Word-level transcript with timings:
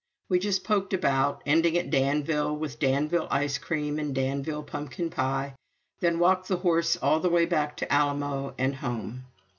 We 0.29 0.39
just 0.39 0.63
poked 0.63 0.95
about, 0.95 1.43
ending 1.45 1.77
at 1.77 1.91
Danville 1.91 2.55
with 2.55 2.79
Danville 2.79 3.27
ice 3.29 3.59
cream 3.59 3.99
and 3.99 4.15
Danville 4.15 4.63
pumpkin 4.63 5.11
pie; 5.11 5.53
then 5.99 6.17
walked 6.17 6.47
the 6.47 6.57
horse 6.57 6.95
all 6.97 7.19
the 7.19 7.29
way 7.29 7.45
back 7.45 7.77
to 7.77 7.93
Alamo 7.93 8.55
and 8.57 8.77
home. 8.77 9.25